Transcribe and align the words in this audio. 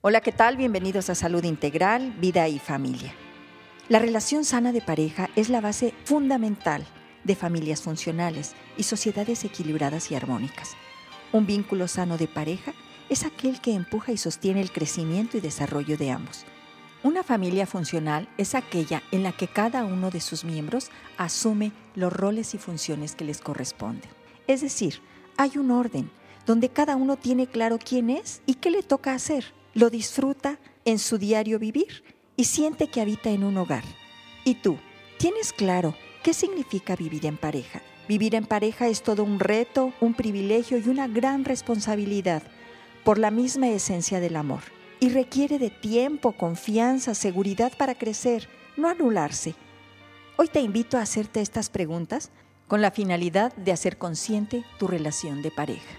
Hola, 0.00 0.20
¿qué 0.20 0.30
tal? 0.30 0.56
Bienvenidos 0.56 1.10
a 1.10 1.16
Salud 1.16 1.42
Integral, 1.42 2.12
Vida 2.20 2.46
y 2.46 2.60
Familia. 2.60 3.12
La 3.88 3.98
relación 3.98 4.44
sana 4.44 4.70
de 4.70 4.80
pareja 4.80 5.28
es 5.34 5.48
la 5.48 5.60
base 5.60 5.92
fundamental 6.04 6.86
de 7.24 7.34
familias 7.34 7.82
funcionales 7.82 8.54
y 8.76 8.84
sociedades 8.84 9.42
equilibradas 9.42 10.12
y 10.12 10.14
armónicas. 10.14 10.76
Un 11.32 11.46
vínculo 11.46 11.88
sano 11.88 12.16
de 12.16 12.28
pareja 12.28 12.74
es 13.08 13.24
aquel 13.24 13.60
que 13.60 13.74
empuja 13.74 14.12
y 14.12 14.18
sostiene 14.18 14.60
el 14.60 14.70
crecimiento 14.70 15.36
y 15.36 15.40
desarrollo 15.40 15.96
de 15.96 16.12
ambos. 16.12 16.46
Una 17.02 17.24
familia 17.24 17.66
funcional 17.66 18.28
es 18.38 18.54
aquella 18.54 19.02
en 19.10 19.24
la 19.24 19.32
que 19.32 19.48
cada 19.48 19.84
uno 19.84 20.10
de 20.10 20.20
sus 20.20 20.44
miembros 20.44 20.92
asume 21.16 21.72
los 21.96 22.12
roles 22.12 22.54
y 22.54 22.58
funciones 22.58 23.16
que 23.16 23.24
les 23.24 23.40
corresponden. 23.40 24.08
Es 24.46 24.60
decir, 24.60 25.00
hay 25.36 25.58
un 25.58 25.72
orden 25.72 26.08
donde 26.46 26.68
cada 26.68 26.94
uno 26.94 27.16
tiene 27.16 27.48
claro 27.48 27.80
quién 27.84 28.10
es 28.10 28.42
y 28.46 28.54
qué 28.54 28.70
le 28.70 28.84
toca 28.84 29.12
hacer. 29.12 29.57
Lo 29.74 29.90
disfruta 29.90 30.58
en 30.84 30.98
su 30.98 31.18
diario 31.18 31.58
vivir 31.58 32.02
y 32.36 32.44
siente 32.44 32.88
que 32.88 33.00
habita 33.00 33.30
en 33.30 33.44
un 33.44 33.56
hogar. 33.56 33.84
¿Y 34.44 34.54
tú? 34.54 34.78
¿Tienes 35.18 35.52
claro 35.52 35.94
qué 36.22 36.32
significa 36.32 36.96
vivir 36.96 37.26
en 37.26 37.36
pareja? 37.36 37.82
Vivir 38.08 38.34
en 38.34 38.46
pareja 38.46 38.88
es 38.88 39.02
todo 39.02 39.24
un 39.24 39.38
reto, 39.38 39.92
un 40.00 40.14
privilegio 40.14 40.78
y 40.78 40.88
una 40.88 41.06
gran 41.08 41.44
responsabilidad 41.44 42.42
por 43.04 43.18
la 43.18 43.30
misma 43.30 43.68
esencia 43.68 44.20
del 44.20 44.36
amor 44.36 44.60
y 45.00 45.10
requiere 45.10 45.58
de 45.58 45.70
tiempo, 45.70 46.32
confianza, 46.32 47.14
seguridad 47.14 47.72
para 47.76 47.94
crecer, 47.94 48.48
no 48.76 48.88
anularse. 48.88 49.54
Hoy 50.36 50.48
te 50.48 50.60
invito 50.60 50.96
a 50.96 51.02
hacerte 51.02 51.40
estas 51.40 51.68
preguntas 51.68 52.30
con 52.66 52.80
la 52.80 52.90
finalidad 52.90 53.54
de 53.56 53.72
hacer 53.72 53.98
consciente 53.98 54.64
tu 54.78 54.86
relación 54.86 55.42
de 55.42 55.50
pareja. 55.50 55.98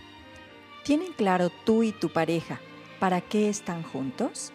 ¿Tienen 0.84 1.14
claro 1.14 1.52
tú 1.66 1.84
y 1.84 1.92
tu 1.92 2.10
pareja 2.10 2.60
para 3.00 3.22
qué 3.22 3.50
están 3.50 3.84
juntos? 3.84 4.52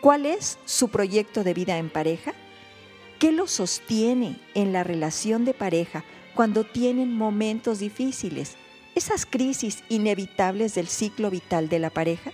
¿Cuál 0.00 0.26
es 0.26 0.58
su 0.64 0.88
proyecto 0.88 1.44
de 1.44 1.54
vida 1.54 1.78
en 1.78 1.90
pareja? 1.90 2.32
¿Qué 3.18 3.30
los 3.30 3.52
sostiene 3.52 4.40
en 4.54 4.72
la 4.72 4.82
relación 4.82 5.44
de 5.44 5.54
pareja 5.54 6.04
cuando 6.34 6.64
tienen 6.64 7.14
momentos 7.14 7.78
difíciles, 7.78 8.56
esas 8.94 9.26
crisis 9.26 9.84
inevitables 9.88 10.74
del 10.74 10.88
ciclo 10.88 11.30
vital 11.30 11.68
de 11.68 11.78
la 11.78 11.90
pareja? 11.90 12.32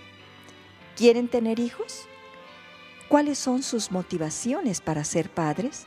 ¿Quieren 0.95 1.27
tener 1.27 1.59
hijos? 1.59 2.07
¿Cuáles 3.07 3.37
son 3.37 3.61
sus 3.61 3.91
motivaciones 3.91 4.81
para 4.81 5.03
ser 5.03 5.29
padres? 5.29 5.85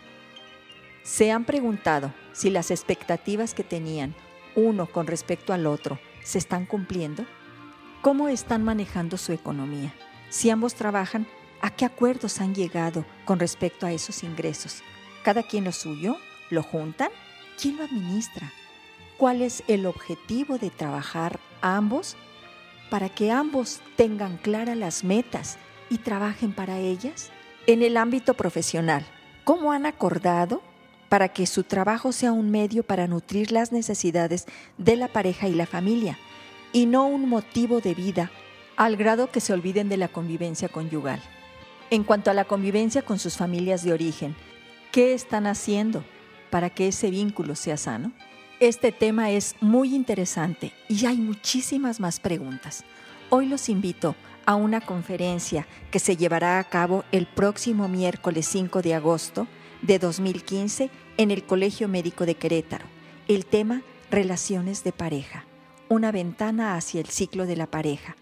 ¿Se 1.02 1.32
han 1.32 1.44
preguntado 1.44 2.14
si 2.32 2.50
las 2.50 2.70
expectativas 2.70 3.54
que 3.54 3.64
tenían 3.64 4.14
uno 4.54 4.86
con 4.86 5.06
respecto 5.06 5.52
al 5.52 5.66
otro 5.66 5.98
se 6.22 6.38
están 6.38 6.64
cumpliendo? 6.64 7.26
¿Cómo 8.02 8.26
están 8.26 8.64
manejando 8.64 9.16
su 9.16 9.30
economía? 9.30 9.94
Si 10.28 10.50
ambos 10.50 10.74
trabajan, 10.74 11.24
¿a 11.60 11.70
qué 11.70 11.84
acuerdos 11.84 12.40
han 12.40 12.52
llegado 12.52 13.04
con 13.24 13.38
respecto 13.38 13.86
a 13.86 13.92
esos 13.92 14.24
ingresos? 14.24 14.82
¿Cada 15.22 15.44
quien 15.44 15.62
lo 15.62 15.70
suyo? 15.70 16.16
¿Lo 16.50 16.64
juntan? 16.64 17.10
¿Quién 17.60 17.76
lo 17.76 17.84
administra? 17.84 18.52
¿Cuál 19.18 19.40
es 19.40 19.62
el 19.68 19.86
objetivo 19.86 20.58
de 20.58 20.70
trabajar 20.70 21.38
ambos 21.60 22.16
para 22.90 23.08
que 23.08 23.30
ambos 23.30 23.80
tengan 23.94 24.36
claras 24.36 24.76
las 24.76 25.04
metas 25.04 25.56
y 25.88 25.98
trabajen 25.98 26.52
para 26.52 26.80
ellas? 26.80 27.30
En 27.68 27.84
el 27.84 27.96
ámbito 27.96 28.34
profesional, 28.34 29.06
¿cómo 29.44 29.70
han 29.70 29.86
acordado 29.86 30.60
para 31.08 31.28
que 31.28 31.46
su 31.46 31.62
trabajo 31.62 32.10
sea 32.10 32.32
un 32.32 32.50
medio 32.50 32.82
para 32.82 33.06
nutrir 33.06 33.52
las 33.52 33.70
necesidades 33.70 34.46
de 34.76 34.96
la 34.96 35.06
pareja 35.06 35.46
y 35.46 35.54
la 35.54 35.66
familia 35.66 36.18
y 36.72 36.86
no 36.86 37.06
un 37.06 37.28
motivo 37.28 37.80
de 37.80 37.94
vida 37.94 38.30
al 38.76 38.96
grado 38.96 39.30
que 39.30 39.40
se 39.40 39.52
olviden 39.52 39.88
de 39.88 39.96
la 39.96 40.08
convivencia 40.08 40.68
conyugal? 40.68 41.20
En 41.90 42.04
cuanto 42.04 42.30
a 42.30 42.34
la 42.34 42.44
convivencia 42.44 43.02
con 43.02 43.18
sus 43.18 43.36
familias 43.36 43.84
de 43.84 43.92
origen, 43.92 44.34
¿qué 44.90 45.14
están 45.14 45.46
haciendo 45.46 46.04
para 46.50 46.70
que 46.70 46.88
ese 46.88 47.10
vínculo 47.10 47.54
sea 47.54 47.76
sano? 47.76 48.12
Este 48.60 48.92
tema 48.92 49.30
es 49.30 49.56
muy 49.60 49.94
interesante 49.94 50.72
y 50.88 51.06
hay 51.06 51.16
muchísimas 51.16 52.00
más 52.00 52.20
preguntas. 52.20 52.84
Hoy 53.28 53.46
los 53.46 53.68
invito 53.68 54.14
a 54.46 54.54
una 54.54 54.80
conferencia 54.80 55.66
que 55.90 55.98
se 55.98 56.16
llevará 56.16 56.58
a 56.58 56.64
cabo 56.64 57.04
el 57.12 57.26
próximo 57.26 57.88
miércoles 57.88 58.46
5 58.46 58.82
de 58.82 58.94
agosto 58.94 59.46
de 59.82 59.98
2015 59.98 60.90
en 61.16 61.30
el 61.30 61.44
Colegio 61.44 61.88
Médico 61.88 62.26
de 62.26 62.36
Querétaro. 62.36 62.86
El 63.28 63.46
tema 63.46 63.82
Relaciones 64.10 64.84
de 64.84 64.92
pareja, 64.92 65.46
una 65.92 66.10
ventana 66.10 66.74
hacia 66.74 67.02
el 67.02 67.08
ciclo 67.08 67.44
de 67.44 67.54
la 67.54 67.66
pareja, 67.66 68.16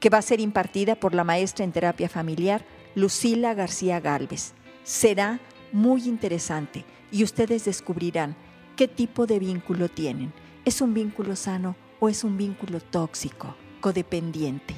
que 0.00 0.10
va 0.10 0.18
a 0.18 0.22
ser 0.22 0.40
impartida 0.40 0.96
por 0.96 1.14
la 1.14 1.22
maestra 1.22 1.64
en 1.64 1.70
terapia 1.70 2.08
familiar 2.08 2.64
Lucila 2.96 3.54
García 3.54 4.00
Galvez. 4.00 4.54
Será 4.82 5.38
muy 5.70 6.08
interesante 6.08 6.84
y 7.12 7.22
ustedes 7.22 7.64
descubrirán 7.64 8.34
qué 8.74 8.88
tipo 8.88 9.26
de 9.26 9.38
vínculo 9.38 9.88
tienen. 9.88 10.32
¿Es 10.64 10.80
un 10.80 10.94
vínculo 10.94 11.36
sano 11.36 11.76
o 12.00 12.08
es 12.08 12.24
un 12.24 12.36
vínculo 12.36 12.80
tóxico, 12.80 13.54
codependiente? 13.80 14.74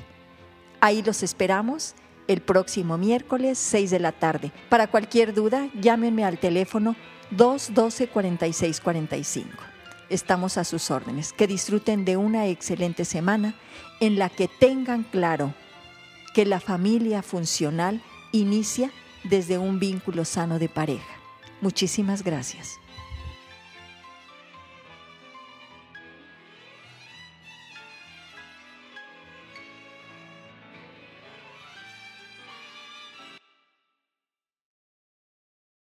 Ahí 0.81 1.03
los 1.03 1.22
esperamos 1.22 1.94
el 2.28 2.43
próximo 2.43 2.99
miércoles 2.99 3.56
6 3.56 3.91
de 3.91 4.00
la 4.00 4.12
tarde. 4.12 4.53
Para 4.69 4.88
cualquier 4.88 5.32
duda, 5.32 5.71
llámenme 5.81 6.26
al 6.26 6.38
teléfono 6.38 6.94
212 7.31 8.09
4645. 8.09 9.74
Estamos 10.11 10.59
a 10.59 10.65
sus 10.65 10.91
órdenes. 10.91 11.33
Que 11.33 11.47
disfruten 11.47 12.05
de 12.05 12.17
una 12.17 12.47
excelente 12.47 13.05
semana 13.05 13.55
en 14.01 14.19
la 14.19 14.29
que 14.29 14.49
tengan 14.49 15.03
claro 15.05 15.55
que 16.35 16.45
la 16.45 16.61
familia 16.61 17.23
funcional 17.23 18.03
inicia 18.33 18.91
desde 19.23 19.59
un 19.59 19.79
vínculo 19.79 20.25
sano 20.25 20.59
de 20.59 20.69
pareja. 20.69 21.15
Muchísimas 21.61 22.23
gracias. 22.23 22.79